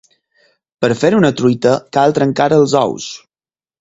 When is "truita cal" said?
1.41-2.17